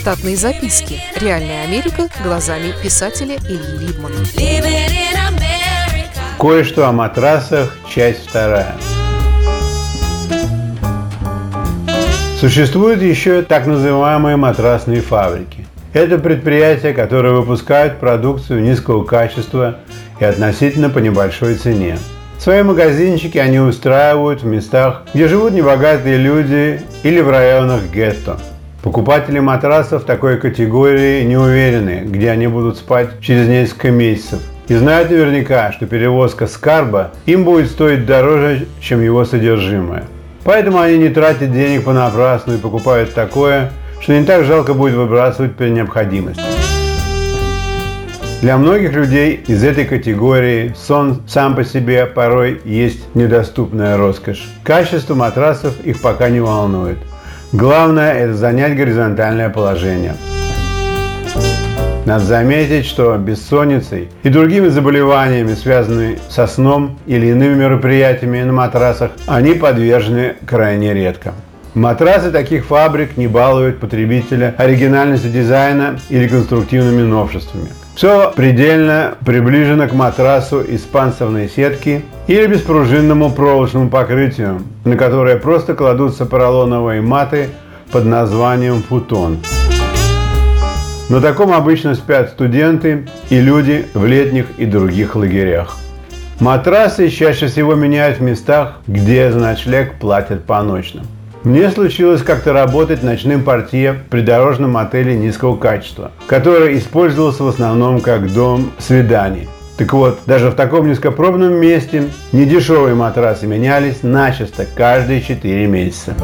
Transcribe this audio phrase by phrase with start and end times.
[0.00, 0.98] Штатные записки.
[1.20, 4.14] Реальная Америка глазами писателя Ильи Либмана.
[6.38, 8.76] Кое-что о матрасах, часть вторая.
[12.38, 15.66] Существуют еще так называемые матрасные фабрики.
[15.92, 19.80] Это предприятия, которые выпускают продукцию низкого качества
[20.18, 21.98] и относительно по небольшой цене.
[22.38, 28.40] Свои магазинчики они устраивают в местах, где живут небогатые люди или в районах гетто.
[28.82, 34.40] Покупатели матрасов такой категории не уверены, где они будут спать через несколько месяцев.
[34.68, 40.04] И знают наверняка, что перевозка скарба им будет стоить дороже, чем его содержимое.
[40.44, 43.70] Поэтому они не тратят денег понапрасну и покупают такое,
[44.00, 46.40] что не так жалко будет выбрасывать при необходимости.
[48.40, 54.48] Для многих людей из этой категории сон сам по себе порой есть недоступная роскошь.
[54.62, 56.96] Качество матрасов их пока не волнует.
[57.52, 60.14] Главное– это занять горизонтальное положение.
[62.06, 69.10] Надо заметить, что бессонницей и другими заболеваниями, связанными со сном или иными мероприятиями на матрасах,
[69.26, 71.34] они подвержены крайне редко.
[71.74, 77.68] Матрасы таких фабрик не балуют потребителя оригинальностью дизайна или конструктивными новшествами.
[78.00, 85.74] Все предельно приближено к матрасу из панцирной сетки или беспружинному проволочному покрытию, на которое просто
[85.74, 87.50] кладутся поролоновые маты
[87.92, 89.36] под названием футон.
[91.10, 95.76] На таком обычно спят студенты и люди в летних и других лагерях.
[96.40, 101.04] Матрасы чаще всего меняют в местах, где за ночлег платят по ночным.
[101.42, 108.02] Мне случилось как-то работать ночным портье в придорожном отеле низкого качества, который использовался в основном
[108.02, 109.48] как дом свиданий.
[109.78, 116.14] Так вот, даже в таком низкопробном месте недешевые матрасы менялись начисто каждые 4 месяца.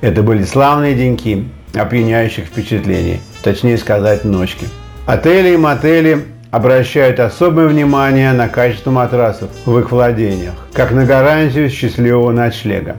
[0.00, 4.66] Это были славные деньки, опьяняющих впечатлений, точнее сказать, ночки.
[5.06, 11.70] Отели и мотели обращают особое внимание на качество матрасов в их владениях, как на гарантию
[11.70, 12.96] счастливого ночлега.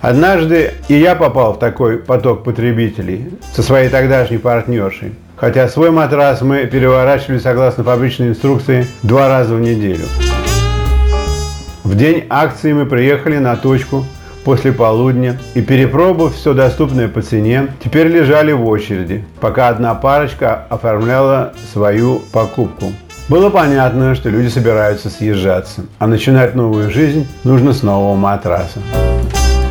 [0.00, 5.14] Однажды и я попал в такой поток потребителей со своей тогдашней партнершей.
[5.36, 10.04] Хотя свой матрас мы переворачивали согласно фабричной инструкции два раза в неделю.
[11.84, 14.04] В день акции мы приехали на точку
[14.44, 20.66] после полудня и, перепробовав все доступное по цене, теперь лежали в очереди, пока одна парочка
[20.68, 22.92] оформляла свою покупку.
[23.28, 28.78] Было понятно, что люди собираются съезжаться, а начинать новую жизнь нужно с нового матраса.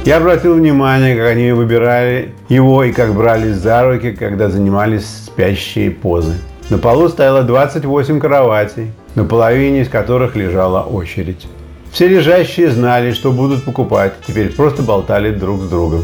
[0.06, 5.90] Я обратил внимание, как они выбирали его и как брались за руки, когда занимались спящие
[5.90, 6.36] позы.
[6.70, 11.48] На полу стояло 28 кроватей, на половине из которых лежала очередь.
[11.92, 16.04] Все лежащие знали, что будут покупать, теперь просто болтали друг с другом.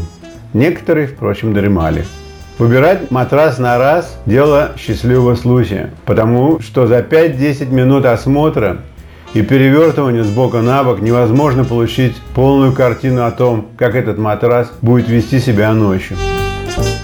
[0.52, 2.04] Некоторые, впрочем, дремали.
[2.58, 8.78] Выбирать матрас на раз– дело счастливого случая, потому что за 5-10 минут осмотра
[9.34, 14.70] и перевертыванию с бока на бок невозможно получить полную картину о том, как этот матрас
[14.82, 16.16] будет вести себя ночью.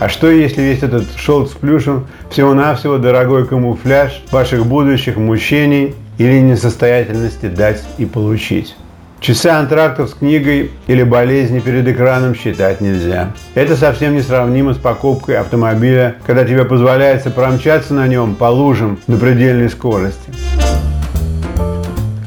[0.01, 6.41] А что если весь этот шелк с плюшем всего-навсего дорогой камуфляж ваших будущих мучений или
[6.41, 8.77] несостоятельности дать и получить?
[9.21, 13.33] Часы антрактов с книгой или болезни перед экраном считать нельзя.
[13.55, 19.01] Это совсем не сравнимо с покупкой автомобиля, когда тебе позволяется промчаться на нем по лужам
[19.09, 20.31] на предельной скорости.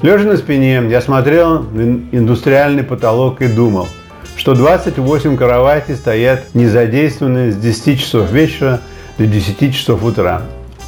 [0.01, 3.87] Лежа на спине, я смотрел на индустриальный потолок и думал,
[4.35, 8.81] что 28 кроватей стоят незадействованные с 10 часов вечера
[9.19, 10.41] до 10 часов утра.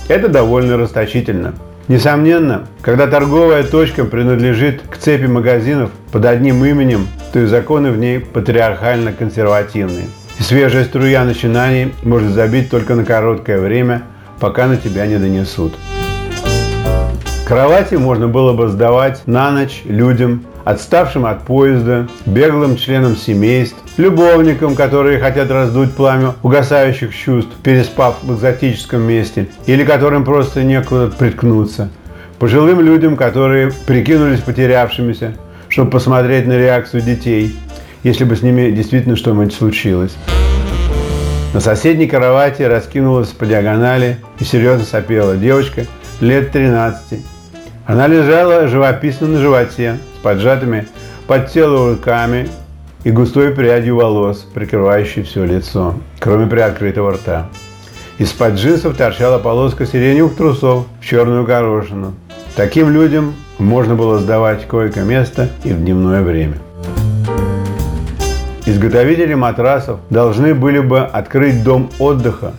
[0.07, 1.53] Это довольно расточительно.
[1.87, 7.97] Несомненно, когда торговая точка принадлежит к цепи магазинов под одним именем, то и законы в
[7.99, 10.07] ней патриархально-консервативные.
[10.39, 14.03] И свежая струя начинаний может забить только на короткое время,
[14.39, 15.75] пока на тебя не донесут.
[17.53, 24.73] Кровати можно было бы сдавать на ночь людям, отставшим от поезда, беглым членам семейств, любовникам,
[24.73, 31.91] которые хотят раздуть пламя угасающих чувств, переспав в экзотическом месте, или которым просто некуда приткнуться,
[32.39, 35.35] пожилым людям, которые прикинулись потерявшимися,
[35.69, 37.55] чтобы посмотреть на реакцию детей,
[38.01, 40.15] если бы с ними действительно что-нибудь случилось.
[41.53, 45.85] На соседней кровати раскинулась по диагонали и серьезно сопела девочка
[46.19, 47.23] лет 13,
[47.85, 50.87] она лежала живописно на животе, с поджатыми
[51.27, 52.49] под тело руками
[53.03, 57.49] и густой прядью волос, прикрывающей все лицо, кроме приоткрытого рта.
[58.19, 62.13] Из-под джинсов торчала полоска сиреневых трусов в черную горошину.
[62.55, 66.59] Таким людям можно было сдавать койко-место и в дневное время.
[68.65, 72.53] Изготовители матрасов должны были бы открыть дом отдыха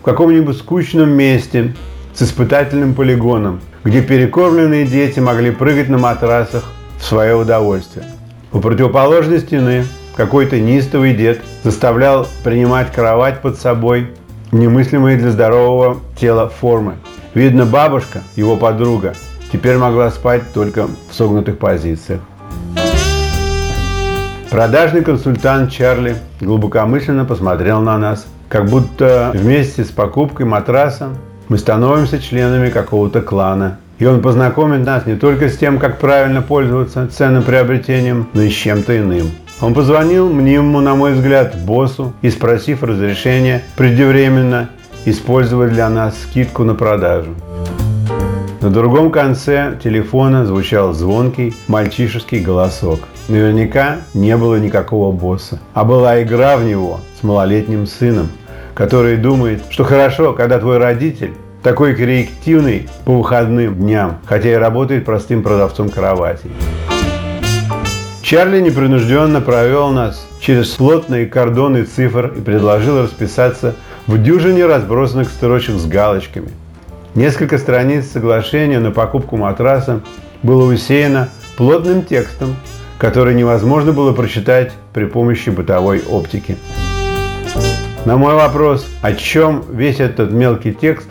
[0.00, 1.74] в каком-нибудь скучном месте
[2.20, 6.64] с испытательным полигоном, где перекормленные дети могли прыгать на матрасах
[6.98, 8.04] в свое удовольствие.
[8.52, 9.86] У противоположной стены
[10.16, 14.10] какой-то неистовый дед заставлял принимать кровать под собой
[14.52, 16.96] немыслимые для здорового тела формы.
[17.32, 19.14] Видно, бабушка, его подруга,
[19.50, 22.20] теперь могла спать только в согнутых позициях.
[24.50, 31.14] Продажный консультант Чарли глубокомысленно посмотрел на нас, как будто вместе с покупкой матраса
[31.50, 33.78] мы становимся членами какого-то клана.
[33.98, 38.50] И он познакомит нас не только с тем, как правильно пользоваться ценным приобретением, но и
[38.50, 39.32] с чем-то иным.
[39.60, 44.70] Он позвонил мнимому, на мой взгляд, боссу и, спросив разрешения, преждевременно
[45.04, 47.34] использовать для нас скидку на продажу.
[48.60, 53.00] На другом конце телефона звучал звонкий мальчишеский голосок.
[53.28, 58.28] Наверняка не было никакого босса, а была игра в него с малолетним сыном,
[58.80, 65.04] который думает, что хорошо, когда твой родитель такой креативный по выходным дням, хотя и работает
[65.04, 66.50] простым продавцом кроватей.
[68.22, 75.74] Чарли непринужденно провел нас через плотные кордоны цифр и предложил расписаться в дюжине разбросанных строчек
[75.74, 76.48] с галочками.
[77.14, 80.00] Несколько страниц соглашения на покупку матраса
[80.42, 81.28] было усеяно
[81.58, 82.56] плотным текстом,
[82.96, 86.56] который невозможно было прочитать при помощи бытовой оптики.
[88.04, 91.08] На мой вопрос, о чем весь этот мелкий текст,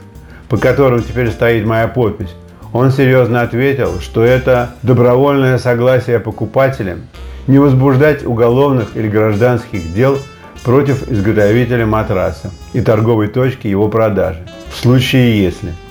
[0.47, 2.33] по которому теперь стоит моя подпись,
[2.73, 6.97] он серьезно ответил, что это добровольное согласие покупателя
[7.47, 10.17] не возбуждать уголовных или гражданских дел
[10.63, 14.39] против изготовителя матраса и торговой точки его продажи,
[14.71, 15.73] в случае если–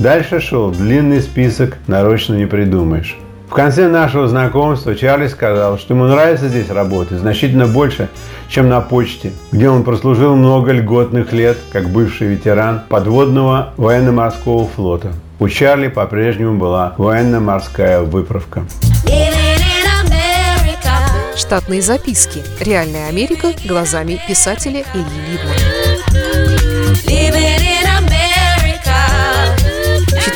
[0.00, 3.18] Дальше шел длинный список, нарочно не придумаешь.
[3.50, 8.08] В конце нашего знакомства Чарли сказал, что ему нравится здесь работать значительно больше,
[8.48, 15.08] чем на почте, где он прослужил много льготных лет, как бывший ветеран подводного военно-морского флота.
[15.40, 18.62] У Чарли по-прежнему была военно-морская выправка.
[21.34, 22.44] Штатные записки.
[22.60, 25.79] Реальная Америка глазами писателя Ильи Либмана.